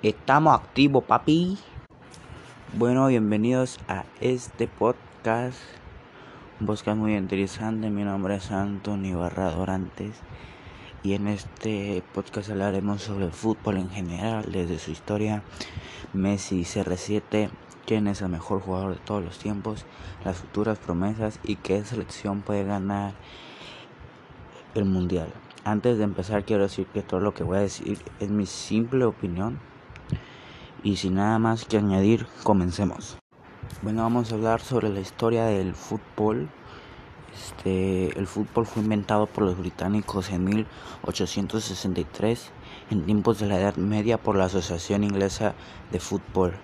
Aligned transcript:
Estamos 0.00 0.54
activos, 0.54 1.02
papi. 1.02 1.58
Bueno, 2.74 3.08
bienvenidos 3.08 3.80
a 3.88 4.04
este 4.20 4.68
podcast. 4.68 5.58
Un 6.60 6.68
podcast 6.68 6.96
muy 6.96 7.16
interesante. 7.16 7.90
Mi 7.90 8.04
nombre 8.04 8.36
es 8.36 8.52
Antonio 8.52 9.16
Ibarra 9.16 9.50
Dorantes. 9.50 10.14
Y 11.02 11.14
en 11.14 11.26
este 11.26 12.04
podcast 12.14 12.48
hablaremos 12.48 13.02
sobre 13.02 13.24
el 13.24 13.32
fútbol 13.32 13.78
en 13.78 13.90
general, 13.90 14.44
desde 14.52 14.78
su 14.78 14.92
historia. 14.92 15.42
Messi 16.12 16.60
CR7, 16.60 17.50
quién 17.84 18.06
es 18.06 18.22
el 18.22 18.28
mejor 18.28 18.60
jugador 18.60 18.94
de 18.94 19.00
todos 19.00 19.24
los 19.24 19.40
tiempos, 19.40 19.84
las 20.24 20.36
futuras 20.36 20.78
promesas 20.78 21.40
y 21.42 21.56
qué 21.56 21.84
selección 21.84 22.42
puede 22.42 22.62
ganar 22.62 23.14
el 24.76 24.84
mundial. 24.84 25.32
Antes 25.64 25.98
de 25.98 26.04
empezar 26.04 26.44
quiero 26.44 26.62
decir 26.62 26.86
que 26.86 27.02
todo 27.02 27.18
lo 27.18 27.34
que 27.34 27.42
voy 27.42 27.56
a 27.56 27.62
decir 27.62 27.98
es 28.20 28.30
mi 28.30 28.46
simple 28.46 29.04
opinión 29.04 29.58
y 30.82 30.96
sin 30.96 31.14
nada 31.14 31.38
más 31.38 31.64
que 31.64 31.78
añadir, 31.78 32.26
comencemos. 32.42 33.16
Bueno, 33.82 34.02
vamos 34.02 34.30
a 34.30 34.34
hablar 34.34 34.60
sobre 34.60 34.88
la 34.88 35.00
historia 35.00 35.44
del 35.44 35.74
fútbol. 35.74 36.48
Este, 37.32 38.18
el 38.18 38.26
fútbol 38.26 38.66
fue 38.66 38.82
inventado 38.82 39.26
por 39.26 39.44
los 39.44 39.58
británicos 39.58 40.30
en 40.30 40.44
1863, 40.44 42.50
en 42.90 43.04
tiempos 43.04 43.38
de 43.38 43.46
la 43.46 43.60
Edad 43.60 43.76
Media 43.76 44.18
por 44.18 44.36
la 44.36 44.46
Asociación 44.46 45.04
Inglesa 45.04 45.54
de 45.92 46.00
Fútbol. 46.00 46.54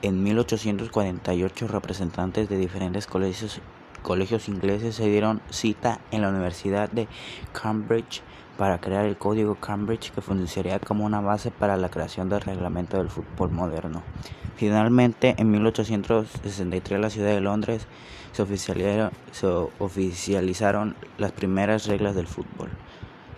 En 0.00 0.22
1848 0.22 1.68
representantes 1.68 2.48
de 2.48 2.56
diferentes 2.56 3.06
colegios 3.06 3.60
colegios 4.02 4.48
ingleses 4.48 4.94
se 4.94 5.08
dieron 5.08 5.40
cita 5.50 6.00
en 6.10 6.22
la 6.22 6.30
Universidad 6.30 6.90
de 6.90 7.08
Cambridge 7.52 8.22
para 8.56 8.80
crear 8.80 9.04
el 9.06 9.16
Código 9.16 9.54
Cambridge 9.54 10.10
que 10.10 10.20
funcionaría 10.20 10.80
como 10.80 11.04
una 11.04 11.20
base 11.20 11.50
para 11.50 11.76
la 11.76 11.90
creación 11.90 12.28
del 12.28 12.40
reglamento 12.40 12.98
del 12.98 13.08
fútbol 13.08 13.50
moderno. 13.50 14.02
Finalmente, 14.56 15.36
en 15.38 15.52
1863 15.52 16.96
en 16.96 17.02
la 17.02 17.10
ciudad 17.10 17.28
de 17.28 17.40
Londres 17.40 17.86
se 18.32 18.42
oficializaron, 18.42 19.12
se 19.30 19.46
oficializaron 19.46 20.96
las 21.16 21.30
primeras 21.30 21.86
reglas 21.86 22.16
del 22.16 22.26
fútbol. 22.26 22.70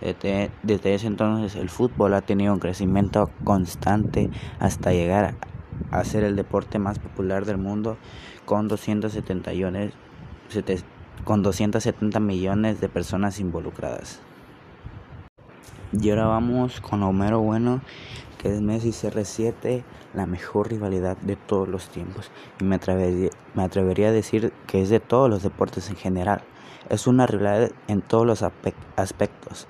Desde, 0.01 0.49
desde, 0.63 0.95
ese 0.95 1.05
entonces 1.05 1.55
el 1.55 1.69
fútbol 1.69 2.15
ha 2.15 2.21
tenido 2.21 2.53
un 2.53 2.59
crecimiento 2.59 3.29
constante 3.43 4.31
hasta 4.59 4.91
llegar 4.91 5.35
a 5.91 6.03
ser 6.03 6.23
el 6.23 6.35
deporte 6.35 6.79
más 6.79 6.97
popular 6.97 7.45
del 7.45 7.57
mundo 7.57 7.97
con 8.45 8.67
270 8.67 9.51
millones 9.51 9.93
con 11.23 11.43
270 11.43 12.19
millones 12.19 12.81
de 12.81 12.89
personas 12.89 13.39
involucradas. 13.39 14.19
Y 15.93 16.09
ahora 16.09 16.27
vamos 16.27 16.79
con 16.79 17.03
Homero 17.03 17.41
Bueno, 17.41 17.81
que 18.37 18.53
es 18.53 18.61
Messi 18.61 18.89
CR7, 18.89 19.83
la 20.13 20.25
mejor 20.25 20.69
rivalidad 20.69 21.17
de 21.17 21.35
todos 21.35 21.67
los 21.67 21.89
tiempos. 21.89 22.31
Y 22.59 22.63
me 22.63 22.75
atrevería, 22.75 23.29
me 23.55 23.63
atrevería 23.63 24.07
a 24.07 24.11
decir 24.11 24.53
que 24.67 24.81
es 24.81 24.89
de 24.89 24.99
todos 24.99 25.29
los 25.29 25.43
deportes 25.43 25.89
en 25.89 25.97
general. 25.97 26.43
Es 26.89 27.07
una 27.07 27.27
rivalidad 27.27 27.71
en 27.87 28.01
todos 28.01 28.25
los 28.25 28.41
aspectos. 28.41 29.67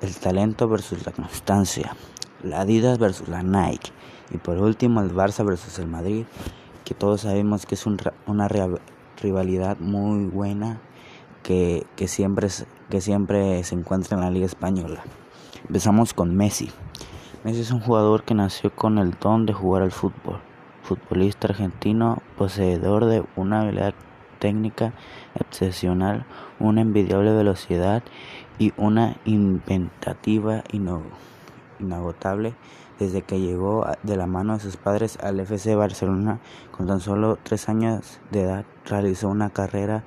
El 0.00 0.14
talento 0.16 0.68
versus 0.68 1.06
la 1.06 1.12
constancia. 1.12 1.96
La 2.42 2.60
Adidas 2.60 2.98
versus 2.98 3.28
la 3.28 3.42
Nike. 3.42 3.92
Y 4.30 4.38
por 4.38 4.58
último 4.58 5.00
el 5.00 5.14
Barça 5.14 5.44
versus 5.44 5.78
el 5.78 5.86
Madrid, 5.86 6.24
que 6.84 6.94
todos 6.94 7.22
sabemos 7.22 7.66
que 7.66 7.76
es 7.76 7.86
un, 7.86 7.98
una 8.26 8.48
rivalidad 8.48 8.80
muy 9.78 10.26
buena 10.26 10.80
que, 11.42 11.86
que, 11.96 12.08
siempre, 12.08 12.48
que 12.90 13.00
siempre 13.00 13.62
se 13.64 13.74
encuentra 13.74 14.16
en 14.16 14.24
la 14.24 14.30
Liga 14.30 14.46
Española. 14.46 15.02
Empezamos 15.66 16.14
con 16.14 16.34
Messi. 16.36 16.70
Messi 17.44 17.60
es 17.60 17.70
un 17.70 17.80
jugador 17.80 18.24
que 18.24 18.34
nació 18.34 18.74
con 18.74 18.98
el 18.98 19.12
don 19.20 19.46
de 19.46 19.52
jugar 19.52 19.82
al 19.82 19.92
fútbol. 19.92 20.40
Futbolista 20.82 21.48
argentino, 21.48 22.22
poseedor 22.36 23.04
de 23.04 23.24
una 23.36 23.60
habilidad 23.60 23.94
técnica 24.40 24.92
excepcional, 25.36 26.26
una 26.58 26.80
envidiable 26.80 27.32
velocidad 27.32 28.02
y 28.58 28.72
una 28.76 29.16
inventativa 29.24 30.64
inagotable 31.78 32.54
desde 33.02 33.22
que 33.22 33.40
llegó 33.40 33.84
de 34.02 34.16
la 34.16 34.26
mano 34.26 34.54
de 34.54 34.60
sus 34.60 34.76
padres 34.76 35.18
al 35.20 35.40
FC 35.40 35.74
Barcelona 35.74 36.40
con 36.70 36.86
tan 36.86 37.00
solo 37.00 37.38
tres 37.42 37.68
años 37.68 38.20
de 38.30 38.42
edad 38.42 38.64
realizó 38.86 39.28
una 39.28 39.50
carrera 39.50 40.04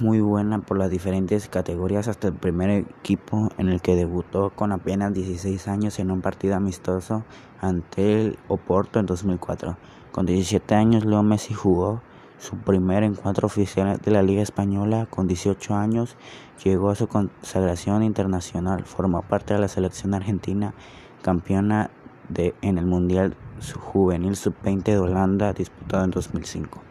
muy 0.00 0.20
buena 0.20 0.60
por 0.60 0.78
las 0.78 0.90
diferentes 0.90 1.48
categorías 1.48 2.08
hasta 2.08 2.28
el 2.28 2.34
primer 2.34 2.70
equipo 2.70 3.48
en 3.58 3.68
el 3.68 3.82
que 3.82 3.96
debutó 3.96 4.50
con 4.50 4.72
apenas 4.72 5.12
16 5.12 5.68
años 5.68 5.98
en 5.98 6.10
un 6.10 6.22
partido 6.22 6.56
amistoso 6.56 7.24
ante 7.60 8.20
el 8.20 8.38
Oporto 8.48 9.00
en 9.00 9.06
2004. 9.06 9.76
Con 10.12 10.26
17 10.26 10.74
años 10.74 11.04
Leo 11.04 11.22
Messi 11.22 11.52
jugó 11.52 12.00
su 12.38 12.56
primer 12.56 13.04
encuentro 13.04 13.46
oficial 13.46 13.98
de 13.98 14.10
la 14.10 14.22
Liga 14.22 14.42
Española 14.42 15.06
con 15.08 15.28
18 15.28 15.74
años, 15.74 16.16
llegó 16.64 16.90
a 16.90 16.96
su 16.96 17.06
consagración 17.06 18.02
internacional, 18.02 18.84
formó 18.84 19.22
parte 19.22 19.54
de 19.54 19.60
la 19.60 19.68
selección 19.68 20.12
argentina 20.12 20.74
campeona 21.22 21.90
de, 22.28 22.54
en 22.62 22.78
el 22.78 22.86
Mundial 22.86 23.34
Juvenil 23.70 24.36
Sub-20 24.36 24.82
de 24.82 24.98
Holanda 24.98 25.52
disputado 25.52 26.04
en 26.04 26.10
2005. 26.10 26.82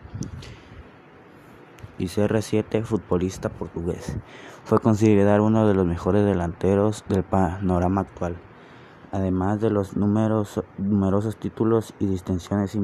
Y 1.97 2.05
CR7, 2.05 2.83
futbolista 2.83 3.49
portugués, 3.49 4.15
fue 4.63 4.79
considerado 4.79 5.43
uno 5.43 5.67
de 5.67 5.73
los 5.73 5.85
mejores 5.85 6.25
delanteros 6.25 7.03
del 7.09 7.23
panorama 7.23 8.01
actual, 8.01 8.37
además 9.11 9.59
de 9.61 9.69
los 9.69 9.95
numerosos, 9.95 10.65
numerosos 10.77 11.35
títulos 11.35 11.93
y 11.99 12.07
distinciones 12.07 12.75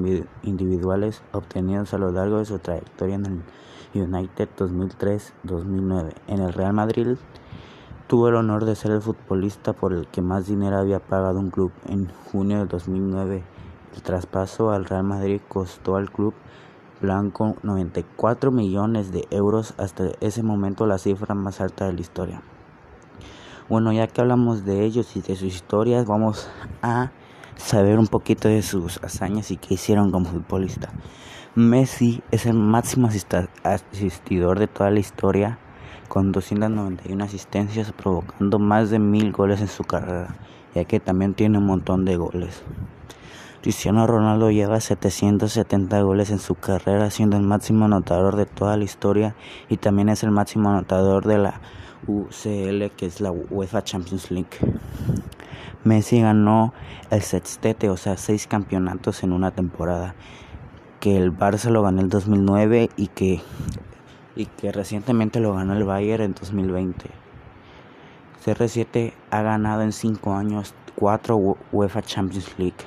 individuales 0.43 1.23
obtenidos 1.31 1.93
a 1.93 1.97
lo 1.97 2.11
largo 2.11 2.37
de 2.37 2.45
su 2.45 2.59
trayectoria 2.59 3.15
en 3.15 3.25
el 3.25 3.41
United 3.95 4.49
2003-2009, 4.57 6.13
en 6.27 6.39
el 6.39 6.53
Real 6.53 6.73
Madrid 6.73 7.17
Tuvo 8.07 8.29
el 8.29 8.35
honor 8.35 8.63
de 8.63 8.77
ser 8.77 8.91
el 8.91 9.01
futbolista 9.01 9.73
por 9.73 9.91
el 9.91 10.07
que 10.07 10.21
más 10.21 10.47
dinero 10.47 10.77
había 10.77 10.99
pagado 10.99 11.39
un 11.39 11.49
club. 11.49 11.73
En 11.89 12.07
junio 12.31 12.59
de 12.59 12.65
2009, 12.65 13.43
el 13.93 14.01
traspaso 14.01 14.71
al 14.71 14.85
Real 14.85 15.03
Madrid 15.03 15.41
costó 15.49 15.97
al 15.97 16.09
club 16.09 16.33
blanco 17.01 17.57
94 17.63 18.49
millones 18.49 19.11
de 19.11 19.27
euros, 19.29 19.73
hasta 19.77 20.05
ese 20.21 20.41
momento 20.41 20.85
la 20.85 20.99
cifra 20.99 21.35
más 21.35 21.59
alta 21.59 21.85
de 21.85 21.93
la 21.93 21.99
historia. 21.99 22.41
Bueno, 23.67 23.91
ya 23.91 24.07
que 24.07 24.21
hablamos 24.21 24.63
de 24.63 24.85
ellos 24.85 25.17
y 25.17 25.21
de 25.21 25.35
sus 25.35 25.53
historias, 25.53 26.05
vamos 26.05 26.49
a 26.81 27.11
saber 27.57 27.99
un 27.99 28.07
poquito 28.07 28.47
de 28.47 28.61
sus 28.61 29.03
hazañas 29.03 29.51
y 29.51 29.57
qué 29.57 29.73
hicieron 29.73 30.11
como 30.11 30.27
futbolista. 30.27 30.93
Messi 31.55 32.23
es 32.31 32.45
el 32.45 32.53
máximo 32.53 33.09
asistidor 33.09 34.59
de 34.59 34.67
toda 34.67 34.91
la 34.91 34.99
historia 34.99 35.59
con 36.07 36.31
291 36.31 37.23
asistencias, 37.23 37.91
provocando 37.91 38.59
más 38.59 38.89
de 38.89 38.99
mil 38.99 39.31
goles 39.31 39.61
en 39.61 39.67
su 39.67 39.83
carrera, 39.83 40.35
ya 40.73 40.85
que 40.85 40.99
también 40.99 41.33
tiene 41.33 41.57
un 41.57 41.65
montón 41.65 42.05
de 42.05 42.17
goles. 42.17 42.63
Cristiano 43.61 44.07
Ronaldo 44.07 44.51
lleva 44.51 44.79
770 44.79 46.01
goles 46.01 46.29
en 46.29 46.39
su 46.39 46.55
carrera, 46.55 47.09
siendo 47.09 47.37
el 47.37 47.43
máximo 47.43 47.85
anotador 47.85 48.35
de 48.35 48.45
toda 48.45 48.77
la 48.77 48.83
historia 48.83 49.35
y 49.67 49.77
también 49.77 50.09
es 50.09 50.23
el 50.23 50.31
máximo 50.31 50.69
anotador 50.69 51.25
de 51.25 51.37
la 51.39 51.59
UCL, 52.07 52.91
que 52.95 53.07
es 53.07 53.19
la 53.19 53.31
UEFA 53.31 53.83
Champions 53.83 54.31
League. 54.31 54.57
Messi 55.83 56.21
ganó 56.21 56.73
el 57.09 57.21
sextete, 57.21 57.89
o 57.89 57.97
sea, 57.97 58.17
seis 58.17 58.47
campeonatos 58.47 59.23
en 59.23 59.31
una 59.31 59.51
temporada, 59.51 60.15
que 60.99 61.17
el 61.17 61.35
Barça 61.35 61.69
lo 61.69 61.81
ganó 61.81 61.99
en 61.99 62.05
el 62.05 62.09
2009 62.09 62.89
y 62.95 63.07
que 63.07 63.41
y 64.37 64.45
que 64.45 64.71
recientemente 64.71 65.39
lo 65.39 65.53
ganó 65.53 65.73
el 65.73 65.83
Bayern 65.83 66.23
en 66.23 66.33
2020. 66.33 67.09
CR7 68.45 69.13
ha 69.31 69.41
ganado 69.41 69.81
en 69.81 69.91
5 69.91 70.33
años 70.33 70.73
4 70.95 71.35
UEFA 71.71 72.01
Champions 72.03 72.57
League. 72.57 72.77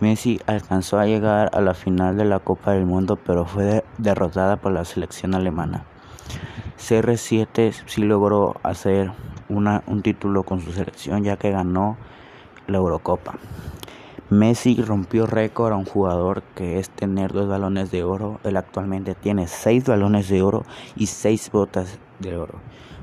Messi 0.00 0.40
alcanzó 0.46 0.98
a 0.98 1.06
llegar 1.06 1.50
a 1.52 1.60
la 1.60 1.74
final 1.74 2.16
de 2.16 2.24
la 2.24 2.38
Copa 2.38 2.72
del 2.72 2.86
Mundo 2.86 3.16
pero 3.16 3.44
fue 3.44 3.84
derrotada 3.98 4.56
por 4.56 4.72
la 4.72 4.84
selección 4.84 5.34
alemana. 5.34 5.84
CR7 6.76 7.72
sí 7.86 8.02
logró 8.02 8.54
hacer 8.62 9.12
una, 9.48 9.82
un 9.86 10.02
título 10.02 10.42
con 10.42 10.60
su 10.60 10.72
selección 10.72 11.22
ya 11.22 11.36
que 11.36 11.50
ganó 11.50 11.96
la 12.66 12.78
Eurocopa. 12.78 13.34
Messi 14.32 14.76
rompió 14.76 15.26
récord 15.26 15.74
a 15.74 15.76
un 15.76 15.84
jugador 15.84 16.42
que 16.54 16.78
es 16.78 16.88
tener 16.88 17.34
dos 17.34 17.50
balones 17.50 17.90
de 17.90 18.02
oro. 18.02 18.40
Él 18.44 18.56
actualmente 18.56 19.14
tiene 19.14 19.46
seis 19.46 19.84
balones 19.84 20.30
de 20.30 20.40
oro 20.40 20.64
y 20.96 21.08
seis 21.08 21.50
botas 21.52 21.98
de 22.18 22.38
oro. 22.38 22.54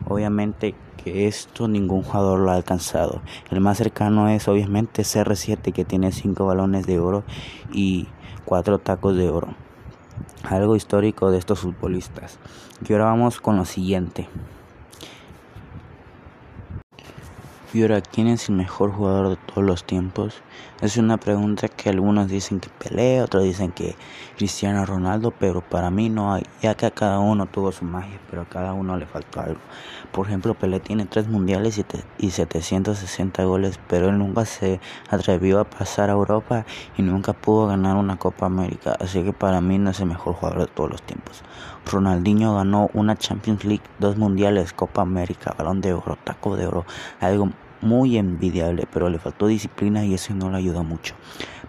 Obviamente 0.07 0.73
que 0.97 1.27
esto 1.27 1.67
ningún 1.67 2.01
jugador 2.01 2.39
lo 2.39 2.49
ha 2.49 2.55
alcanzado. 2.55 3.21
El 3.51 3.61
más 3.61 3.77
cercano 3.77 4.27
es 4.27 4.47
obviamente 4.47 5.03
CR7 5.03 5.71
que 5.71 5.85
tiene 5.85 6.11
cinco 6.11 6.47
balones 6.47 6.87
de 6.87 6.97
oro 6.99 7.23
y 7.71 8.07
cuatro 8.43 8.79
tacos 8.79 9.15
de 9.15 9.29
oro. 9.29 9.49
Algo 10.45 10.75
histórico 10.75 11.29
de 11.29 11.37
estos 11.37 11.59
futbolistas. 11.59 12.39
Y 12.87 12.91
ahora 12.91 13.05
vamos 13.05 13.39
con 13.39 13.55
lo 13.55 13.65
siguiente. 13.65 14.27
Y 17.71 17.83
ahora, 17.83 18.01
¿quién 18.01 18.25
es 18.25 18.49
el 18.49 18.55
mejor 18.55 18.91
jugador 18.91 19.29
de 19.29 19.35
todos 19.35 19.63
los 19.63 19.83
tiempos? 19.83 20.41
Es 20.81 20.97
una 20.97 21.17
pregunta 21.17 21.67
que 21.67 21.89
algunos 21.89 22.27
dicen 22.27 22.59
que 22.59 22.67
Pelé, 22.69 23.21
otros 23.21 23.43
dicen 23.43 23.71
que 23.71 23.95
Cristiano 24.37 24.87
Ronaldo, 24.87 25.29
pero 25.29 25.61
para 25.61 25.91
mí 25.91 26.09
no 26.09 26.33
hay, 26.33 26.41
ya 26.63 26.73
que 26.73 26.87
a 26.87 26.91
cada 26.91 27.19
uno 27.19 27.45
tuvo 27.45 27.71
su 27.71 27.85
magia, 27.85 28.19
pero 28.27 28.41
a 28.41 28.45
cada 28.45 28.73
uno 28.73 28.97
le 28.97 29.05
faltó 29.05 29.41
algo. 29.41 29.59
Por 30.11 30.25
ejemplo, 30.25 30.55
Pelé 30.55 30.79
tiene 30.79 31.05
tres 31.05 31.27
mundiales 31.27 31.79
y 32.17 32.31
760 32.31 33.43
goles, 33.43 33.79
pero 33.87 34.09
él 34.09 34.17
nunca 34.17 34.45
se 34.45 34.79
atrevió 35.07 35.59
a 35.59 35.65
pasar 35.65 36.09
a 36.09 36.13
Europa 36.13 36.65
y 36.97 37.03
nunca 37.03 37.33
pudo 37.33 37.67
ganar 37.67 37.97
una 37.97 38.17
Copa 38.17 38.47
América, 38.47 38.97
así 38.99 39.21
que 39.21 39.31
para 39.31 39.61
mí 39.61 39.77
no 39.77 39.91
es 39.91 39.99
el 39.99 40.07
mejor 40.07 40.33
jugador 40.33 40.61
de 40.61 40.67
todos 40.73 40.89
los 40.89 41.03
tiempos. 41.03 41.43
Ronaldinho 41.85 42.55
ganó 42.55 42.89
una 42.93 43.15
Champions 43.15 43.65
League, 43.65 43.83
dos 43.99 44.17
mundiales, 44.17 44.73
Copa 44.73 45.01
América, 45.01 45.55
Balón 45.57 45.81
de 45.81 45.93
Oro, 45.93 46.17
Taco 46.23 46.55
de 46.55 46.67
Oro, 46.67 46.85
algo 47.19 47.49
muy 47.81 48.17
envidiable, 48.17 48.87
pero 48.91 49.09
le 49.09 49.19
faltó 49.19 49.47
disciplina 49.47 50.05
y 50.05 50.13
eso 50.13 50.33
no 50.33 50.49
le 50.49 50.57
ayudó 50.57 50.83
mucho. 50.83 51.15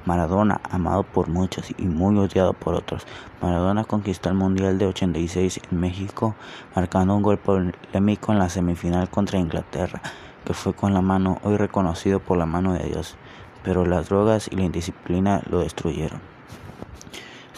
Maradona, 0.07 0.61
amado 0.71 1.03
por 1.03 1.29
muchos 1.29 1.73
y 1.77 1.85
muy 1.85 2.17
odiado 2.19 2.53
por 2.55 2.75
otros. 2.75 3.07
Maradona 3.43 3.85
conquistó 3.85 4.31
el 4.31 4.35
Mundial 4.35 4.79
de 4.79 4.87
86 4.87 5.61
en 5.71 5.79
México, 5.79 6.35
marcando 6.75 7.15
un 7.15 7.23
gol 7.23 7.39
polémico 7.39 8.33
en 8.33 8.39
la 8.39 8.49
semifinal 8.49 9.11
contra 9.11 9.39
Inglaterra, 9.39 10.01
que 10.45 10.55
fue 10.55 10.73
con 10.73 10.95
la 10.95 11.03
mano, 11.03 11.39
hoy 11.43 11.57
reconocido 11.57 12.19
por 12.19 12.39
la 12.39 12.47
mano 12.47 12.73
de 12.73 12.85
Dios, 12.85 13.17
pero 13.63 13.85
las 13.85 14.09
drogas 14.09 14.49
y 14.51 14.57
la 14.57 14.65
indisciplina 14.65 15.43
lo 15.51 15.61
destruyeron. 15.61 16.21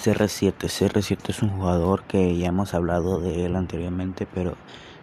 CR7, 0.02 0.54
CR7 0.54 1.28
es 1.28 1.42
un 1.42 1.50
jugador 1.50 2.02
que 2.04 2.36
ya 2.36 2.48
hemos 2.48 2.74
hablado 2.74 3.20
de 3.20 3.46
él 3.46 3.56
anteriormente, 3.56 4.26
pero 4.34 4.56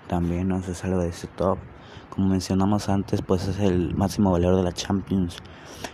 también 0.08 0.48
no 0.48 0.62
se 0.62 0.76
salva 0.76 1.04
de 1.04 1.10
ese 1.10 1.28
top 1.28 1.58
como 2.10 2.32
mencionamos 2.32 2.90
antes, 2.90 3.22
pues 3.22 3.48
es 3.48 3.60
el 3.60 3.96
máximo 3.96 4.32
goleador 4.32 4.58
de 4.58 4.64
la 4.64 4.74
Champions. 4.74 5.38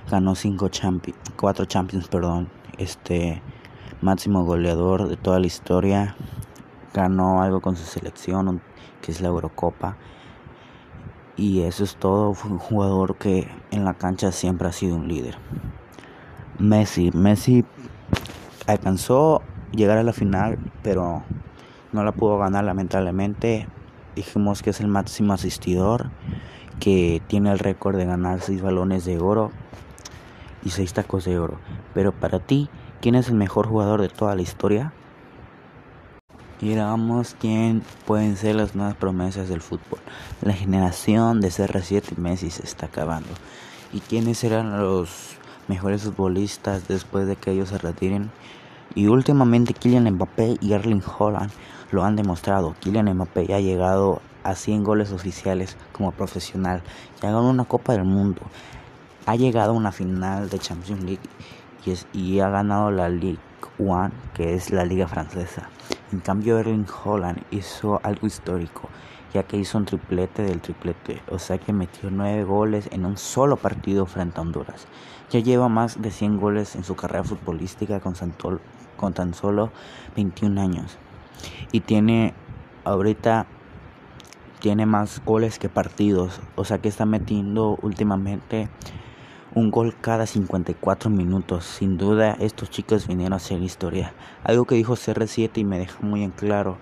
Ganó 0.10 0.34
cinco 0.34 0.70
champions, 0.70 1.20
cuatro 1.38 1.66
Champions, 1.66 2.08
perdón. 2.08 2.50
Este 2.80 3.44
máximo 4.02 4.44
goleador 4.44 5.08
de 5.08 5.18
toda 5.18 5.40
la 5.40 5.46
historia. 5.46 6.16
Ganó 6.96 7.44
algo 7.44 7.62
con 7.62 7.76
su 7.76 7.84
selección, 7.84 8.62
que 9.02 9.12
es 9.12 9.22
la 9.22 9.28
Eurocopa. 9.28 9.98
Y 11.38 11.62
eso 11.62 11.84
es 11.84 11.96
todo. 11.98 12.34
Fue 12.34 12.50
un 12.50 12.58
jugador 12.58 13.18
que 13.18 13.48
en 13.70 13.86
la 13.86 13.94
cancha 13.94 14.32
siempre 14.32 14.68
ha 14.68 14.72
sido 14.72 14.96
un 14.96 15.08
líder. 15.08 15.38
Messi, 16.58 17.12
Messi 17.12 17.66
alcanzó 18.68 19.42
llegar 19.72 19.98
a 19.98 20.04
la 20.04 20.14
final, 20.14 20.58
pero 20.84 21.24
no 21.92 22.04
la 22.04 22.12
pudo 22.12 22.38
ganar 22.38 22.64
lamentablemente 22.64 23.68
dijimos 24.16 24.64
que 24.64 24.72
es 24.72 24.80
el 24.80 24.88
máximo 24.88 25.34
asistidor, 25.34 26.10
que 26.80 27.22
tiene 27.28 27.52
el 27.52 27.60
récord 27.60 27.98
de 27.98 28.06
ganar 28.06 28.42
6 28.42 28.62
balones 28.62 29.06
de 29.06 29.20
oro 29.20 29.52
y 30.64 30.70
6 30.72 30.94
tacos 30.94 31.26
de 31.26 31.38
oro. 31.38 31.60
Pero 31.94 32.12
para 32.12 32.40
ti, 32.40 32.70
¿quién 33.02 33.16
es 33.16 33.30
el 33.30 33.36
mejor 33.36 33.68
jugador 33.68 34.02
de 34.02 34.10
toda 34.10 34.36
la 34.36 34.42
historia? 34.42 34.94
Y 36.62 36.74
veamos 36.74 37.36
quién 37.40 37.84
pueden 38.06 38.38
ser 38.38 38.56
las 38.56 38.76
nuevas 38.76 38.96
promesas 38.96 39.50
del 39.50 39.62
fútbol. 39.62 40.00
La 40.42 40.54
generación 40.54 41.42
de 41.42 41.50
CR7 41.50 42.18
y 42.18 42.22
Messi 42.22 42.50
se 42.50 42.64
está 42.64 42.88
acabando. 42.88 43.30
¿Y 43.92 44.00
quiénes 44.00 44.40
serán 44.40 44.80
los 44.80 45.38
mejores 45.68 46.04
futbolistas 46.04 46.88
después 46.88 47.28
de 47.28 47.36
que 47.36 47.52
ellos 47.52 47.70
se 47.70 47.78
retiren? 47.78 48.32
Y 48.94 49.08
últimamente 49.08 49.74
Kylian 49.74 50.10
Mbappé 50.14 50.58
y 50.62 50.74
Erling 50.74 51.04
Holland 51.18 51.52
lo 51.92 52.04
han 52.04 52.16
demostrado. 52.16 52.76
Kylian 52.80 53.14
Mbappé 53.14 53.48
ya 53.48 53.58
ha 53.58 53.62
llegado 53.62 54.22
a 54.44 54.56
100 54.56 54.84
goles 54.84 55.12
oficiales 55.12 55.76
como 55.92 56.12
profesional. 56.12 56.82
Ya 57.22 57.32
ganó 57.32 57.50
una 57.50 57.66
Copa 57.66 57.94
del 57.94 58.06
Mundo. 58.06 58.42
Ha 59.26 59.36
llegado 59.36 59.72
a 59.72 59.76
una 59.76 59.92
final 59.92 60.50
de 60.50 60.60
Champions 60.60 61.04
League 61.04 61.30
y, 62.14 62.40
ha 62.40 62.50
ganado 62.50 62.92
la 62.92 63.10
Ligue 63.10 63.40
1, 63.78 64.12
que 64.34 64.56
es 64.56 64.72
la 64.72 64.86
liga 64.86 65.08
francesa. 65.08 65.70
En 66.12 66.20
cambio, 66.20 66.58
Erling 66.58 66.88
Holland 67.04 67.44
hizo 67.52 68.00
algo 68.04 68.28
histórico, 68.28 68.90
ya 69.36 69.44
que 69.44 69.58
hizo 69.58 69.78
un 69.78 69.84
triplete 69.84 70.44
del 70.44 70.62
triplete, 70.62 71.22
o 71.30 71.40
sea 71.40 71.58
que 71.58 71.74
metió 71.74 72.10
9 72.10 72.46
goles 72.46 72.88
en 72.94 73.06
un 73.06 73.18
solo 73.18 73.58
partido 73.58 74.06
frente 74.06 74.40
a 74.40 74.42
Honduras. 74.42 74.88
Ya 75.30 75.42
lleva 75.42 75.68
más 75.68 76.02
de 76.02 76.10
100 76.10 76.40
goles 76.40 76.74
en 76.78 76.86
su 76.86 76.96
carrera 76.96 77.26
futbolística 77.26 78.00
con, 78.00 78.16
con 78.96 79.14
tan 79.14 79.34
solo 79.34 79.72
21 80.16 80.62
años 80.62 80.98
y 81.74 81.82
tiene 81.82 82.34
ahorita 82.86 83.46
tiene 84.62 84.86
más 84.86 85.22
goles 85.26 85.60
que 85.60 85.68
partidos, 85.68 86.40
o 86.56 86.64
sea 86.64 86.78
que 86.78 86.88
está 86.88 87.06
metiendo 87.06 87.78
últimamente 87.82 88.70
un 89.54 89.70
gol 89.70 89.96
cada 90.00 90.28
54 90.28 91.10
minutos. 91.10 91.66
Sin 91.66 91.98
duda 91.98 92.38
estos 92.40 92.70
chicos 92.70 93.06
vinieron 93.06 93.34
a 93.34 93.36
hacer 93.36 93.62
historia. 93.62 94.14
Algo 94.46 94.64
que 94.64 94.76
dijo 94.76 94.94
CR7 94.94 95.58
y 95.58 95.66
me 95.66 95.78
deja 95.78 96.00
muy 96.00 96.24
en 96.24 96.32
claro. 96.32 96.78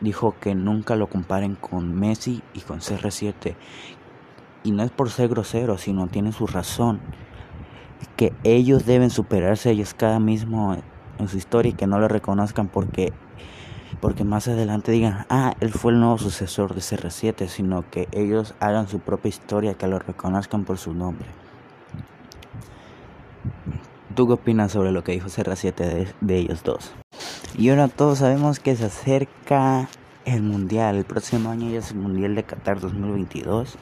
Dijo 0.00 0.34
que 0.40 0.54
nunca 0.54 0.96
lo 0.96 1.08
comparen 1.08 1.54
con 1.54 1.94
Messi 1.94 2.42
y 2.54 2.60
con 2.60 2.80
CR7. 2.80 3.54
Y 4.64 4.72
no 4.72 4.82
es 4.82 4.90
por 4.90 5.10
ser 5.10 5.28
grosero, 5.28 5.78
sino 5.78 6.06
tienen 6.06 6.32
su 6.32 6.46
razón. 6.46 7.00
Que 8.16 8.32
ellos 8.44 8.86
deben 8.86 9.10
superarse 9.10 9.70
ellos 9.70 9.94
cada 9.94 10.20
mismo 10.20 10.76
en 11.18 11.28
su 11.28 11.36
historia 11.36 11.70
y 11.70 11.74
que 11.74 11.86
no 11.86 11.98
lo 11.98 12.08
reconozcan 12.08 12.68
porque 12.68 13.12
porque 14.00 14.22
más 14.24 14.46
adelante 14.48 14.92
digan, 14.92 15.26
ah, 15.28 15.54
él 15.60 15.72
fue 15.72 15.92
el 15.92 16.00
nuevo 16.00 16.18
sucesor 16.18 16.74
de 16.74 16.80
CR7, 16.80 17.48
sino 17.48 17.88
que 17.90 18.06
ellos 18.12 18.54
hagan 18.60 18.86
su 18.86 19.00
propia 19.00 19.30
historia, 19.30 19.74
que 19.74 19.86
lo 19.88 19.98
reconozcan 19.98 20.64
por 20.64 20.78
su 20.78 20.94
nombre. 20.94 21.26
¿Tú 24.14 24.26
qué 24.26 24.34
opinas 24.34 24.72
sobre 24.72 24.92
lo 24.92 25.02
que 25.02 25.12
dijo 25.12 25.28
CR7 25.28 25.74
de, 25.74 26.08
de 26.20 26.36
ellos 26.36 26.62
dos? 26.62 26.92
Y 27.56 27.70
ahora 27.70 27.88
todos 27.88 28.18
sabemos 28.18 28.60
que 28.60 28.76
se 28.76 28.84
acerca 28.86 29.88
el 30.24 30.42
Mundial, 30.42 30.96
el 30.96 31.04
próximo 31.04 31.50
año 31.50 31.70
ya 31.70 31.78
es 31.78 31.92
el 31.92 31.98
Mundial 31.98 32.34
de 32.34 32.44
Qatar 32.44 32.80
2022. 32.80 33.76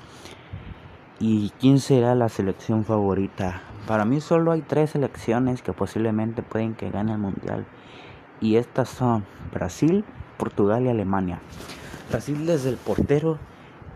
¿Y 1.19 1.51
quién 1.61 1.81
será 1.81 2.15
la 2.15 2.29
selección 2.29 2.85
favorita? 2.85 3.63
Para 3.87 4.05
mí 4.05 4.21
solo 4.21 4.53
hay 4.53 4.63
tres 4.63 4.91
selecciones 4.91 5.63
que 5.63 5.73
posiblemente 5.73 6.43
pueden 6.43 6.75
que 6.75 6.91
gane 6.91 7.13
el 7.13 7.19
Mundial 7.19 7.67
y 8.41 8.57
estas 8.57 8.89
son 8.89 9.25
Brasil, 9.53 10.05
Portugal 10.37 10.85
y 10.85 10.89
Alemania. 10.89 11.41
Brasil 12.11 12.47
desde 12.47 12.71
el 12.71 12.77
portero 12.77 13.39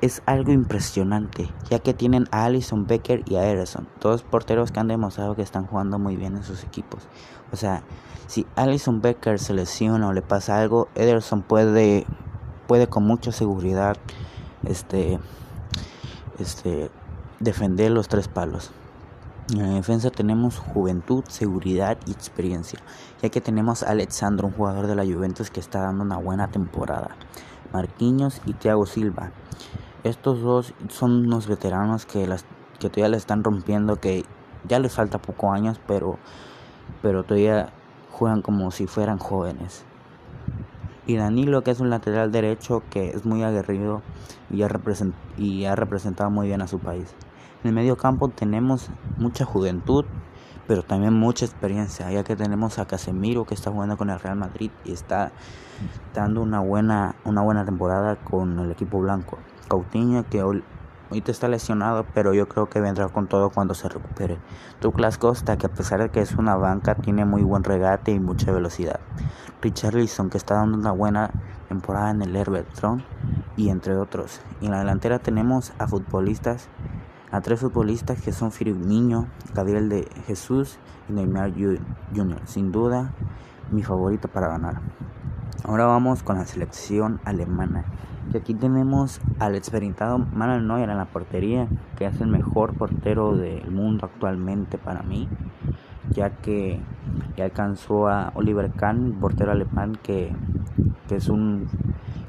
es 0.01 0.23
algo 0.27 0.53
impresionante, 0.53 1.49
ya 1.69 1.79
que 1.79 1.93
tienen 1.93 2.27
a 2.31 2.45
Alison 2.45 2.87
Becker 2.87 3.23
y 3.27 3.37
a 3.37 3.47
Ederson, 3.49 3.87
dos 4.01 4.23
porteros 4.23 4.73
que 4.73 4.81
han 4.81 4.89
demostrado 4.89 5.37
que 5.37 5.43
están 5.43 5.67
jugando 5.67 5.99
muy 5.99 6.17
bien 6.17 6.37
en 6.37 6.43
sus 6.43 6.65
equipos. 6.65 7.07
O 7.53 7.57
sea, 7.57 7.83
si 8.27 8.47
Alison 8.57 9.01
Becker 9.03 9.39
se 9.39 9.53
lesiona 9.53 10.09
o 10.09 10.13
le 10.13 10.23
pasa 10.23 10.59
algo, 10.59 10.89
Ederson 10.95 11.43
puede 11.43 12.07
puede 12.67 12.87
con 12.87 13.05
mucha 13.05 13.33
seguridad 13.33 13.97
este 14.65 15.19
este 16.39 16.91
defender 17.41 17.91
los 17.91 18.09
tres 18.09 18.29
palos. 18.29 18.71
En 19.53 19.63
la 19.63 19.75
defensa 19.75 20.11
tenemos 20.11 20.59
juventud, 20.59 21.25
seguridad 21.29 21.99
y 22.07 22.13
experiencia, 22.13 22.79
ya 23.21 23.29
que 23.31 23.41
tenemos 23.41 23.83
a 23.83 23.91
Alexandro, 23.91 24.47
un 24.47 24.55
jugador 24.55 24.87
de 24.87 24.95
la 24.95 25.05
Juventus 25.05 25.51
que 25.51 25.59
está 25.59 25.81
dando 25.81 26.05
una 26.05 26.19
buena 26.19 26.49
temporada. 26.49 27.17
Marquinhos 27.73 28.41
y 28.47 28.53
Thiago 28.53 28.87
Silva. 28.87 29.33
Estos 30.03 30.41
dos 30.41 30.75
son 30.89 31.27
unos 31.27 31.47
veteranos 31.47 32.07
que, 32.07 32.27
las, 32.27 32.47
que 32.79 32.89
todavía 32.89 33.11
le 33.11 33.17
están 33.19 33.45
rompiendo, 33.45 33.97
que 33.97 34.25
ya 34.67 34.79
les 34.79 34.95
falta 34.95 35.19
pocos 35.19 35.53
años, 35.53 35.79
pero, 35.87 36.19
pero 37.03 37.23
todavía 37.23 37.73
juegan 38.11 38.41
como 38.41 38.71
si 38.71 38.87
fueran 38.87 39.19
jóvenes. 39.19 39.85
Y 41.07 41.17
Danilo, 41.17 41.63
que 41.63 41.71
es 41.71 41.81
un 41.81 41.91
lateral 41.91 42.33
derecho 42.33 42.83
que 42.89 43.11
es 43.11 43.27
muy 43.27 43.43
aguerrido 43.43 44.03
y 44.51 44.63
y 45.37 45.65
ha 45.65 45.77
representado 45.77 46.31
muy 46.31 46.47
bien 46.47 46.63
a 46.63 46.67
su 46.67 46.79
país. 46.79 47.15
En 47.63 47.69
el 47.69 47.75
medio 47.75 47.97
campo 47.97 48.29
tenemos 48.29 48.89
mucha 49.19 49.45
juventud, 49.45 50.07
pero 50.67 50.83
también 50.83 51.13
mucha 51.13 51.45
experiencia, 51.45 52.11
ya 52.11 52.25
que 52.25 52.37
tenemos 52.37 52.79
a 52.79 52.87
Casemiro 52.87 53.45
que 53.45 53.55
está 53.55 53.71
jugando 53.71 53.99
con 53.99 54.09
el 54.09 54.19
Real 54.19 54.37
Madrid 54.37 54.71
y 54.85 54.93
está 54.93 55.33
dando 56.15 56.41
una 56.41 56.61
buena, 56.61 57.17
una 57.25 57.43
buena 57.43 57.65
temporada 57.67 58.17
con 58.17 58.59
el 58.61 58.71
equipo 58.71 58.99
blanco. 58.99 59.39
Coutinho 59.71 60.25
que 60.29 60.41
ahorita 60.41 61.31
está 61.31 61.47
lesionado, 61.47 62.05
pero 62.13 62.35
yo 62.35 62.49
creo 62.49 62.69
que 62.69 62.81
vendrá 62.81 63.09
con 63.09 63.29
todo 63.29 63.51
cuando 63.51 63.75
se 63.75 63.89
recupere. 63.89 64.39
Douglas 64.81 65.17
Costa 65.17 65.57
que 65.57 65.67
a 65.67 65.71
pesar 65.71 66.03
de 66.03 66.09
que 66.09 66.21
es 66.21 66.35
una 66.35 66.57
banca 66.57 66.97
tiene 66.97 67.25
muy 67.25 67.43
buen 67.43 67.63
regate 67.63 68.11
y 68.11 68.19
mucha 68.19 68.51
velocidad. 68.51 68.99
Richarlison 69.63 70.29
que 70.29 70.39
está 70.39 70.57
dando 70.57 70.77
una 70.77 70.91
buena 70.91 71.31
temporada 71.69 72.11
en 72.11 72.23
el 72.23 72.35
Everton 72.35 73.05
y 73.57 73.69
entre 73.69 73.97
otros. 73.97 74.41
Y 74.61 74.67
en 74.67 74.73
la 74.73 74.81
delantera 74.81 75.21
tenemos 75.21 75.73
a 75.79 75.87
futbolistas 75.87 76.69
a 77.31 77.41
tres 77.41 77.61
futbolistas 77.61 78.21
que 78.21 78.33
son 78.33 78.51
Firmino, 78.51 79.29
Gabriel 79.55 79.89
de 79.89 80.09
Jesús 80.27 80.79
y 81.09 81.13
Neymar 81.13 81.53
Jr. 81.53 82.41
Sin 82.45 82.73
duda, 82.73 83.13
mi 83.71 83.85
favorito 83.85 84.27
para 84.27 84.49
ganar. 84.49 84.81
Ahora 85.63 85.87
vamos 85.87 86.25
con 86.25 86.39
la 86.39 86.47
selección 86.47 87.21
alemana. 87.25 87.85
Y 88.33 88.37
aquí 88.37 88.55
tenemos 88.55 89.21
al 89.39 89.55
experimentado 89.57 90.19
Manuel 90.19 90.67
Neuer 90.67 90.89
en 90.89 90.97
la 90.97 91.07
portería, 91.07 91.67
que 91.97 92.07
es 92.07 92.21
el 92.21 92.29
mejor 92.29 92.75
portero 92.75 93.37
del 93.37 93.71
mundo 93.71 94.07
actualmente 94.07 94.79
para 94.79 95.03
mí, 95.03 95.29
ya 96.11 96.31
que 96.31 96.81
ya 97.37 97.45
alcanzó 97.45 98.09
a 98.09 98.31
Oliver 98.35 98.71
Kahn, 98.71 99.19
portero 99.21 99.53
alemán, 99.53 99.99
que, 100.03 100.33
que 101.09 101.17
es 101.17 101.29
un 101.29 101.69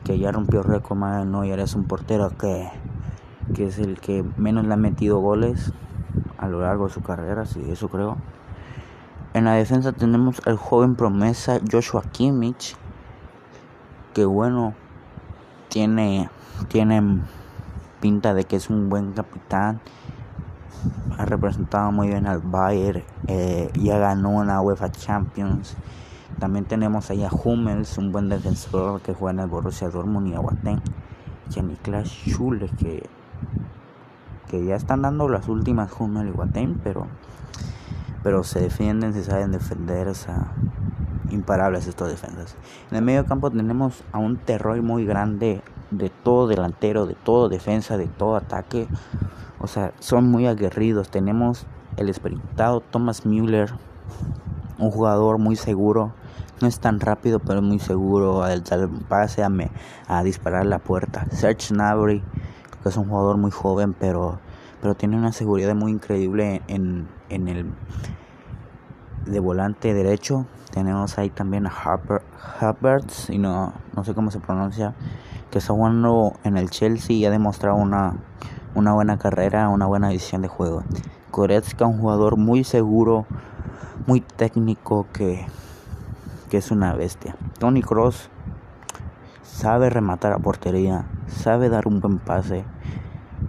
que 0.03 0.17
ya 0.17 0.31
rompió 0.31 0.63
récord. 0.63 0.97
Manuel 0.97 1.31
Neuer 1.31 1.59
es 1.59 1.75
un 1.75 1.83
portero 1.83 2.31
que, 2.37 2.69
que 3.53 3.67
es 3.67 3.77
el 3.77 3.99
que 3.99 4.23
menos 4.37 4.65
le 4.65 4.73
ha 4.73 4.77
metido 4.77 5.19
goles 5.19 5.71
a 6.37 6.47
lo 6.47 6.61
largo 6.61 6.87
de 6.87 6.93
su 6.93 7.01
carrera, 7.01 7.45
sí, 7.45 7.63
eso 7.69 7.87
creo. 7.89 8.17
En 9.33 9.45
la 9.45 9.53
defensa 9.53 9.91
tenemos 9.93 10.45
al 10.45 10.57
joven 10.57 10.95
promesa 10.95 11.59
Joshua 11.71 12.03
Kimmich, 12.11 12.75
que 14.13 14.25
bueno, 14.25 14.73
tiene, 15.71 16.29
tiene 16.67 17.21
pinta 18.01 18.33
de 18.33 18.43
que 18.43 18.57
es 18.57 18.69
un 18.69 18.89
buen 18.89 19.13
capitán. 19.13 19.79
Ha 21.17 21.25
representado 21.25 21.91
muy 21.91 22.09
bien 22.09 22.27
al 22.27 22.39
Bayern. 22.39 23.03
Eh, 23.27 23.71
ya 23.81 23.97
ganó 23.97 24.31
una 24.31 24.61
UEFA 24.61 24.91
Champions. 24.91 25.77
También 26.39 26.65
tenemos 26.65 27.09
ahí 27.09 27.23
a 27.23 27.29
Hummels, 27.31 27.97
un 27.97 28.11
buen 28.11 28.27
defensor 28.27 29.01
que 29.01 29.13
juega 29.13 29.31
en 29.31 29.39
el 29.39 29.47
Borussia 29.47 29.89
Dortmund 29.89 30.27
y 30.27 30.33
a 30.33 30.41
Watten. 30.41 30.81
Y 31.55 31.59
a 31.59 31.63
Niklas 31.63 32.09
Schule, 32.09 32.69
que, 32.77 33.09
que 34.49 34.65
ya 34.65 34.75
están 34.75 35.03
dando 35.03 35.29
las 35.29 35.47
últimas 35.47 35.89
Hummels 35.97 36.33
y 36.33 36.37
Watten, 36.37 36.81
pero, 36.83 37.07
pero 38.23 38.43
se 38.43 38.59
defienden, 38.59 39.13
se 39.13 39.23
saben 39.23 39.51
defender. 39.51 40.09
O 40.09 40.15
sea, 40.15 40.51
imparables 41.31 41.87
estos 41.87 42.09
defensas. 42.09 42.55
En 42.89 42.97
el 42.97 43.03
medio 43.03 43.25
campo 43.25 43.49
tenemos 43.49 44.03
a 44.11 44.19
un 44.19 44.37
terror 44.37 44.81
muy 44.81 45.05
grande 45.05 45.61
de 45.91 46.09
todo 46.09 46.47
delantero, 46.47 47.05
de 47.05 47.15
todo 47.15 47.49
defensa, 47.49 47.97
de 47.97 48.07
todo 48.07 48.35
ataque. 48.35 48.87
O 49.59 49.67
sea, 49.67 49.93
son 49.99 50.29
muy 50.29 50.47
aguerridos. 50.47 51.09
Tenemos 51.09 51.65
el 51.97 52.09
experimentado 52.09 52.81
Thomas 52.81 53.25
Müller, 53.25 53.73
un 54.77 54.91
jugador 54.91 55.37
muy 55.37 55.55
seguro. 55.55 56.13
No 56.61 56.67
es 56.67 56.79
tan 56.79 56.99
rápido, 56.99 57.39
pero 57.39 57.59
es 57.59 57.65
muy 57.65 57.79
seguro 57.79 58.43
al 58.43 58.63
dar 58.63 58.87
pase 59.07 59.43
a, 59.43 59.49
a 60.07 60.23
disparar 60.23 60.65
la 60.65 60.79
puerta. 60.79 61.25
Serge 61.31 61.73
Gnabry, 61.73 62.23
que 62.83 62.89
es 62.89 62.97
un 62.97 63.07
jugador 63.07 63.37
muy 63.37 63.51
joven, 63.51 63.93
pero, 63.93 64.39
pero 64.79 64.95
tiene 64.95 65.17
una 65.17 65.31
seguridad 65.31 65.75
muy 65.75 65.91
increíble 65.91 66.61
en, 66.67 67.07
en 67.29 67.47
el 67.47 67.65
de 69.25 69.39
volante 69.39 69.93
derecho. 69.93 70.45
Tenemos 70.71 71.17
ahí 71.17 71.29
también 71.29 71.67
a 71.67 71.69
Harper, 71.69 72.21
Havertz, 72.59 73.29
y 73.29 73.37
no, 73.37 73.73
no 73.95 74.03
sé 74.03 74.13
cómo 74.13 74.31
se 74.31 74.39
pronuncia, 74.39 74.93
que 75.49 75.59
está 75.59 75.73
jugando 75.73 76.33
en 76.43 76.57
el 76.57 76.69
Chelsea 76.69 77.15
y 77.15 77.25
ha 77.25 77.29
demostrado 77.29 77.75
una, 77.75 78.15
una 78.73 78.93
buena 78.93 79.17
carrera, 79.17 79.69
una 79.69 79.85
buena 79.85 80.09
edición 80.11 80.41
de 80.41 80.47
juego. 80.47 80.83
Goretzka, 81.31 81.85
un 81.85 81.99
jugador 81.99 82.37
muy 82.37 82.63
seguro, 82.63 83.25
muy 84.07 84.21
técnico, 84.21 85.07
que, 85.13 85.45
que 86.49 86.57
es 86.57 86.71
una 86.71 86.93
bestia. 86.93 87.35
Tony 87.59 87.81
Cross 87.81 88.29
sabe 89.43 89.89
rematar 89.89 90.31
a 90.33 90.39
portería, 90.39 91.05
sabe 91.27 91.69
dar 91.69 91.87
un 91.87 91.99
buen 91.99 92.19
pase, 92.19 92.63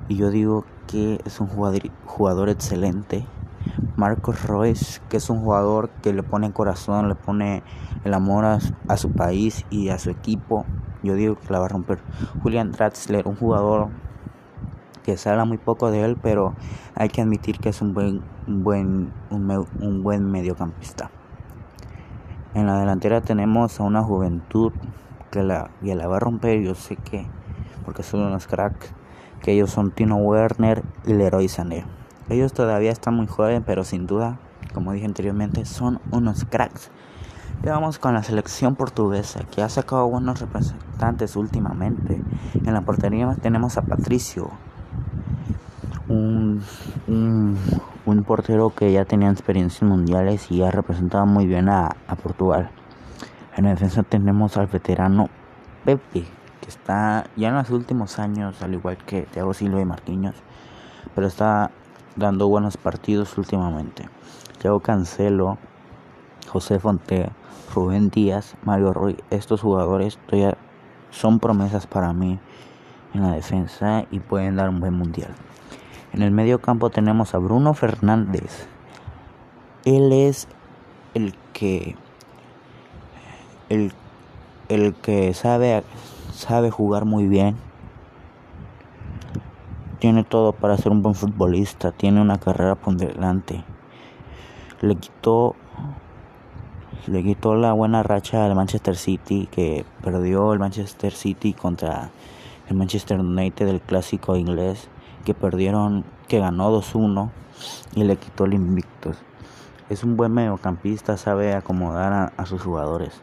y 0.08 0.16
yo 0.16 0.30
digo 0.30 0.64
que 0.88 1.20
es 1.24 1.40
un 1.40 1.46
jugador, 1.46 1.82
jugador 2.04 2.48
excelente 2.48 3.26
Marcos 3.96 4.46
Royce, 4.46 5.00
que 5.08 5.18
es 5.18 5.28
un 5.28 5.40
jugador 5.40 5.90
que 6.02 6.12
le 6.12 6.22
pone 6.22 6.52
corazón, 6.52 7.08
le 7.08 7.14
pone 7.14 7.62
el 8.04 8.14
amor 8.14 8.44
a, 8.44 8.96
su 8.96 9.12
país 9.12 9.66
y 9.70 9.90
a 9.90 9.98
su 9.98 10.10
equipo. 10.10 10.64
Yo 11.02 11.14
digo 11.14 11.36
que 11.36 11.52
la 11.52 11.58
va 11.58 11.66
a 11.66 11.68
romper. 11.68 11.98
Julian 12.42 12.72
Draxler, 12.72 13.26
un 13.26 13.36
jugador 13.36 13.88
que 15.02 15.16
se 15.16 15.28
habla 15.28 15.44
muy 15.44 15.58
poco 15.58 15.90
de 15.90 16.04
él, 16.04 16.16
pero 16.20 16.54
hay 16.94 17.08
que 17.08 17.20
admitir 17.20 17.58
que 17.58 17.68
es 17.68 17.82
un 17.82 17.92
buen, 17.92 18.22
un 18.46 18.62
buen, 18.62 19.12
un, 19.30 20.02
buen 20.02 20.30
mediocampista. 20.30 21.10
En 22.54 22.66
la 22.66 22.78
delantera 22.78 23.20
tenemos 23.20 23.80
a 23.80 23.82
una 23.82 24.02
juventud 24.02 24.72
que 25.30 25.42
la, 25.42 25.70
la 25.80 26.06
va 26.06 26.16
a 26.16 26.20
romper, 26.20 26.60
yo 26.60 26.74
sé 26.74 26.96
que, 26.96 27.26
porque 27.84 28.02
son 28.02 28.20
unos 28.20 28.46
cracks, 28.46 28.94
que 29.42 29.52
ellos 29.52 29.70
son 29.70 29.90
Tino 29.90 30.16
Werner 30.16 30.82
y 31.04 31.14
Leroy 31.14 31.48
Sané. 31.48 31.84
Ellos 32.32 32.54
todavía 32.54 32.90
están 32.90 33.14
muy 33.14 33.26
jóvenes, 33.26 33.62
pero 33.66 33.84
sin 33.84 34.06
duda, 34.06 34.38
como 34.72 34.94
dije 34.94 35.04
anteriormente, 35.04 35.66
son 35.66 36.00
unos 36.10 36.46
cracks. 36.46 36.90
Y 37.62 37.66
vamos 37.66 37.98
con 37.98 38.14
la 38.14 38.22
selección 38.22 38.74
portuguesa, 38.74 39.40
que 39.50 39.60
ha 39.60 39.68
sacado 39.68 40.08
buenos 40.08 40.40
representantes 40.40 41.36
últimamente. 41.36 42.22
En 42.54 42.72
la 42.72 42.80
portería 42.80 43.36
tenemos 43.42 43.76
a 43.76 43.82
Patricio, 43.82 44.48
un, 46.08 46.62
un, 47.06 48.24
portero 48.24 48.70
que 48.70 48.90
ya 48.90 49.04
tenía 49.04 49.30
experiencias 49.30 49.82
mundiales 49.82 50.50
y 50.50 50.62
ha 50.62 50.70
representado 50.70 51.26
muy 51.26 51.46
bien 51.46 51.68
a, 51.68 51.94
Portugal. 52.22 52.70
En 53.58 53.64
la 53.64 53.72
defensa 53.72 54.04
tenemos 54.04 54.56
al 54.56 54.68
veterano 54.68 55.28
Pepe, 55.84 56.24
que 56.62 56.68
está 56.68 57.26
ya 57.36 57.48
en 57.48 57.56
los 57.56 57.68
últimos 57.68 58.18
años, 58.18 58.62
al 58.62 58.72
igual 58.72 58.96
que 58.96 59.22
Thiago 59.22 59.52
Silva 59.52 59.82
y 59.82 59.84
Marquinhos, 59.84 60.36
pero 61.14 61.26
está 61.26 61.70
dando 62.16 62.48
buenos 62.48 62.76
partidos 62.76 63.36
últimamente. 63.38 64.08
Thiago 64.58 64.80
Cancelo, 64.80 65.58
José 66.48 66.78
Fonte, 66.78 67.30
Rubén 67.74 68.10
Díaz, 68.10 68.54
Mario 68.64 68.92
Ruiz, 68.92 69.16
estos 69.30 69.60
jugadores 69.60 70.18
todavía 70.26 70.56
son 71.10 71.38
promesas 71.38 71.86
para 71.86 72.12
mí 72.12 72.38
en 73.14 73.22
la 73.22 73.32
defensa 73.32 74.06
y 74.10 74.20
pueden 74.20 74.56
dar 74.56 74.68
un 74.68 74.80
buen 74.80 74.94
mundial. 74.94 75.34
En 76.12 76.22
el 76.22 76.30
medio 76.30 76.60
campo 76.60 76.90
tenemos 76.90 77.34
a 77.34 77.38
Bruno 77.38 77.74
Fernández. 77.74 78.66
Él 79.84 80.12
es 80.12 80.46
el 81.14 81.34
que 81.52 81.96
el, 83.68 83.92
el 84.68 84.94
que 84.94 85.32
sabe 85.34 85.82
sabe 86.32 86.70
jugar 86.70 87.04
muy 87.04 87.26
bien 87.26 87.56
tiene 90.02 90.24
todo 90.24 90.50
para 90.50 90.76
ser 90.76 90.90
un 90.90 91.00
buen 91.00 91.14
futbolista, 91.14 91.92
tiene 91.92 92.20
una 92.20 92.40
carrera 92.40 92.74
por 92.74 92.96
delante. 92.96 93.62
Le 94.80 94.96
quitó 94.96 95.54
le 97.06 97.22
quitó 97.22 97.54
la 97.54 97.72
buena 97.72 98.02
racha 98.02 98.44
al 98.44 98.56
Manchester 98.56 98.96
City 98.96 99.48
que 99.48 99.84
perdió 100.02 100.52
el 100.54 100.58
Manchester 100.58 101.12
City 101.12 101.52
contra 101.52 102.10
el 102.68 102.74
Manchester 102.74 103.20
United 103.20 103.64
del 103.64 103.80
clásico 103.80 104.34
inglés 104.34 104.88
que 105.24 105.34
perdieron 105.34 106.04
que 106.26 106.40
ganó 106.40 106.76
2-1 106.76 107.30
y 107.94 108.02
le 108.02 108.16
quitó 108.16 108.46
el 108.46 108.54
invictus. 108.54 109.16
Es 109.88 110.02
un 110.02 110.16
buen 110.16 110.34
mediocampista, 110.34 111.16
sabe 111.16 111.54
acomodar 111.54 112.12
a, 112.12 112.32
a 112.36 112.46
sus 112.46 112.60
jugadores. 112.60 113.20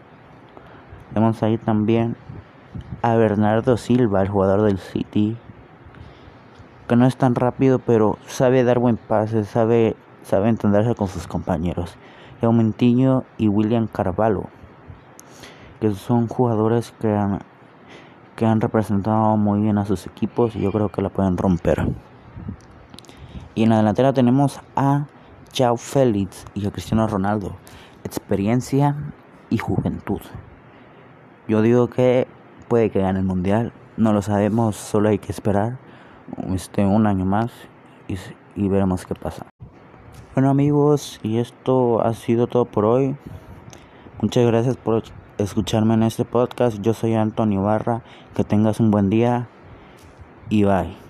Vemos 1.13 1.43
ahí 1.43 1.57
también 1.57 2.15
a 3.01 3.15
Bernardo 3.15 3.75
Silva, 3.75 4.21
el 4.21 4.29
jugador 4.29 4.62
del 4.62 4.77
City, 4.77 5.36
que 6.89 6.96
no 6.96 7.05
es 7.05 7.17
tan 7.17 7.36
rápido, 7.36 7.77
pero 7.77 8.17
sabe 8.25 8.63
dar 8.63 8.79
buen 8.79 8.98
pase, 8.98 9.46
sabe, 9.46 9.96
sabe 10.24 10.50
entenderse 10.50 10.96
con 10.96 11.08
sus 11.08 11.27
compañeros. 11.27 11.96
Aumentinho 12.41 13.25
y 13.38 13.48
William 13.48 13.86
Carvalho, 13.86 14.46
que 15.79 15.91
son 15.91 16.27
jugadores 16.27 16.91
que 17.00 17.13
han, 17.13 17.41
que 18.36 18.48
han 18.48 18.60
representado 18.60 19.38
muy 19.38 19.62
bien 19.62 19.77
a 19.77 19.86
sus 19.86 20.08
equipos 20.08 20.55
y 20.55 20.62
yo 20.62 20.72
creo 20.72 20.89
que 20.89 21.03
la 21.03 21.10
pueden 21.10 21.38
romper. 21.38 21.86
Y 23.53 23.63
en 23.63 23.69
la 23.69 23.77
delantera 23.77 24.12
tenemos 24.12 24.60
a 24.75 25.05
Chao 25.51 25.77
Félix 25.77 26.46
y 26.55 26.65
a 26.65 26.72
Cristiano 26.72 27.05
Ronaldo. 27.05 27.55
Experiencia 28.03 28.96
y 29.51 29.60
juventud. 29.60 30.22
Yo 31.48 31.62
digo 31.62 31.88
que 31.88 32.27
puede 32.67 32.89
que 32.89 33.01
gane 33.01 33.19
el 33.19 33.25
mundial. 33.25 33.74
No 33.96 34.12
lo 34.12 34.24
sabemos, 34.24 34.75
solo 34.75 35.10
hay 35.10 35.19
que 35.19 35.31
esperar 35.31 35.77
este, 36.53 36.86
un 36.86 37.07
año 37.07 37.25
más 37.25 37.51
y, 38.07 38.15
y 38.55 38.67
veremos 38.67 39.05
qué 39.05 39.15
pasa. 39.15 39.45
Bueno 40.36 40.50
amigos, 40.50 41.19
y 41.24 41.38
esto 41.38 42.01
ha 42.01 42.13
sido 42.13 42.48
todo 42.48 42.65
por 42.65 42.86
hoy. 42.86 43.15
Muchas 44.21 44.45
gracias 44.45 44.77
por 44.77 45.03
escucharme 45.38 45.93
en 45.93 46.03
este 46.03 46.25
podcast. 46.25 46.79
Yo 46.81 46.93
soy 46.93 47.15
Antonio 47.15 47.63
Barra. 47.63 48.03
Que 48.36 48.43
tengas 48.43 48.79
un 48.79 48.91
buen 48.91 49.09
día 49.09 49.48
y 50.50 50.63
bye. 50.63 51.09